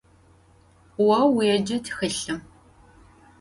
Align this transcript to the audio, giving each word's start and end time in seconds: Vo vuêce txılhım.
Vo 1.05 1.19
vuêce 1.35 1.75
txılhım. 1.85 2.39